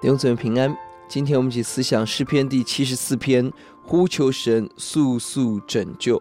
[0.00, 0.74] 弟兄姊妹平安，
[1.10, 3.52] 今天我们一起思想诗篇第七十四篇，
[3.82, 6.18] 呼求神速速拯救。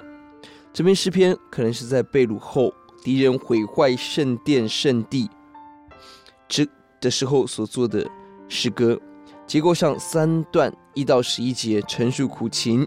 [0.73, 5.29] 这篇诗篇可能是在被掳后，敌人毁坏圣殿圣地
[6.49, 6.67] 之
[6.99, 8.05] 的时候所做的
[8.49, 8.99] 诗歌。
[9.47, 12.85] 结构上三段一到十一节陈述苦情，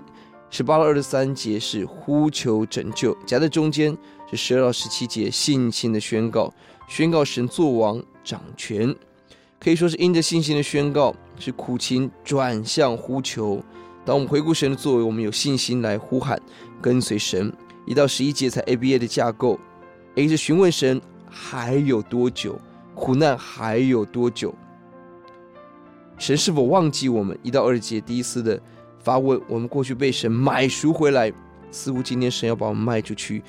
[0.51, 3.97] 十八到二十三节是呼求拯救，夹在中间
[4.31, 6.53] 是十二到十七节信心的宣告，
[6.87, 8.95] 宣告神作王掌权，
[9.63, 13.63] 可以说是因着信心的宣告，是苦情转向呼求。
[14.05, 16.37] 当我们回顾神的作为，我们有信心来呼喊
[16.81, 17.53] 跟随神。
[17.87, 19.57] 一到十一节才 ABA 的架构
[20.17, 22.59] ，A 是询问神还有多久，
[22.97, 24.53] 苦难还有多久。
[26.19, 27.39] 神是否忘记我们？
[27.45, 28.61] 一到二节，第一次的
[28.99, 31.33] 发问：我们过去被神买赎回来，
[31.71, 33.41] 似乎今天神要把我们卖出去。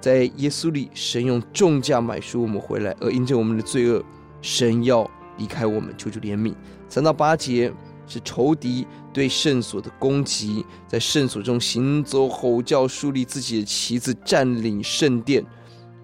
[0.00, 4.00] 在耶稣里，神用重价买赎我们回来，而因着我们的罪恶，
[4.40, 6.54] 神要离开我们，求主怜悯。
[6.88, 7.72] 三到八节
[8.06, 15.44] 是仇敌对圣所的攻击，在圣所中行走、吼叫、树立自己的旗子，占领圣殿。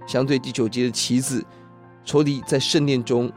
[0.07, 1.45] 相对第九节的旗子，
[2.05, 3.33] 仇敌在圣殿中。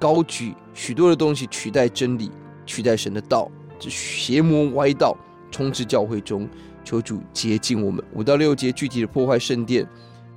[0.00, 2.30] 高举许多的东西，取代真理，
[2.64, 5.16] 取代神的道，这邪魔歪道
[5.50, 6.48] 充斥教会中，
[6.84, 8.04] 求主洁净我们。
[8.14, 9.84] 五到六节具体的破坏圣殿，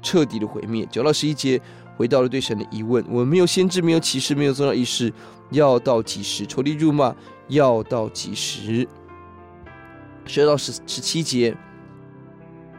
[0.02, 0.88] 彻底的毁灭。
[0.92, 1.62] 九到十一节
[2.02, 5.14] 回到了对神的疑问：我们没有先知，没有启示，没有宗教仪式，
[5.52, 6.48] 要到几时？
[6.48, 7.16] 仇敌辱骂，
[7.48, 8.88] 要到几时？
[10.26, 11.56] 十二到十十七节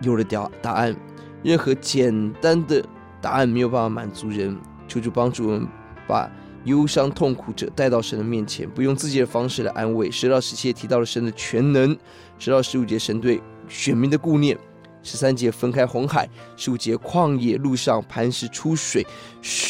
[0.01, 0.97] 有了答答案，
[1.45, 2.85] 任何简单的
[3.21, 5.69] 答案没有办法满足人，求主帮助我们
[6.09, 6.29] 把。
[6.65, 10.09] 忧伤痛苦者带到神的面前，不用自己的方式来安慰。
[10.09, 11.99] 十到十七节提到了神的全能，
[12.39, 14.57] 十到十五节神对选民的顾念，
[15.03, 19.07] 十三节分开红海，十五节旷野路上磐石出水，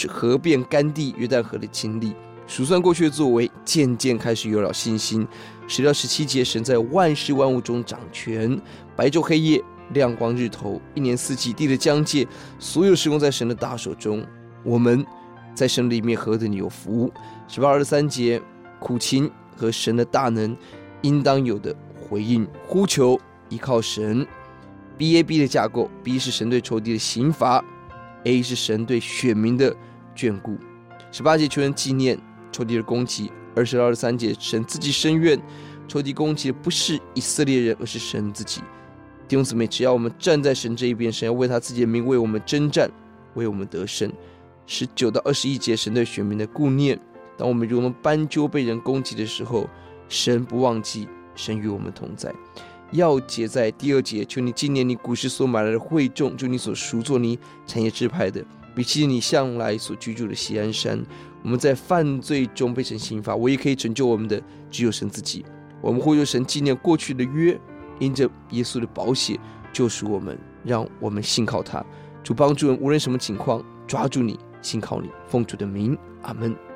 [0.09, 2.15] 河变干地，约旦河的经历，
[2.47, 5.27] 数算过去的作为，渐渐开始有了信心。
[5.67, 8.61] 十到十七节神在万事万物中掌权，
[8.95, 9.63] 白昼黑夜，
[9.93, 12.27] 亮光日头，一年四季，地的疆界，
[12.59, 14.25] 所有事工在神的大手中。
[14.65, 15.05] 我们。
[15.55, 17.13] 在神里面何等有福！
[17.47, 18.41] 十八二十三节，
[18.81, 20.57] 苦情和神的大能
[21.03, 23.21] 应当有的回应，呼求
[23.51, 24.27] 依靠神。
[24.97, 27.65] B A B 的架构，B 是神对仇敌的刑罚
[28.25, 29.75] ，A 是神对选民的
[30.15, 30.57] 眷顾。
[31.11, 32.19] 十八节求人纪念
[32.51, 35.41] 仇敌的攻击，二十到二十三节神自己伸冤，
[35.89, 38.61] 仇敌攻击的不是以色列人，而是神自己。
[39.29, 42.91] 弟兄姊妹，只要我们站在神这一边，神要为他自己的名为我们征战，
[43.35, 44.13] 为我们得胜。
[44.67, 46.99] 十九到二十一节，神对选民的顾念。
[47.37, 49.69] 当我们如同斑鸠被人攻击的时候，
[50.09, 52.33] 神不忘记，神与我们同在。
[52.93, 58.45] 要结在第二节，求你纪念你古时所买来的会众，就你所赎作你产业支派的，
[58.75, 61.05] 比起你向来所居住的锡安山。
[61.43, 65.45] 我们在犯罪中被神刑罚，唯一可以拯救我们的，只有神自己。
[65.81, 67.59] 我们呼求神纪念过去的约，
[67.99, 69.41] 因着耶稣的宝血
[69.73, 71.85] 救赎我们，让我们信靠他。
[72.23, 74.39] 主帮助人，无论什么情况，抓住你。
[74.61, 76.72] 信靠你，奉主的名，阿门。